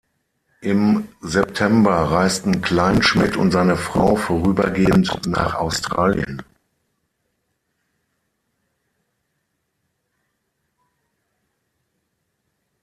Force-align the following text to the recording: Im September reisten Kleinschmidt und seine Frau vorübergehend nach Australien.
Im 0.61 1.09
September 1.21 1.91
reisten 1.93 2.63
Kleinschmidt 2.63 3.37
und 3.37 3.51
seine 3.51 3.77
Frau 3.77 4.15
vorübergehend 4.15 5.27
nach 5.27 5.53
Australien. 5.53 6.41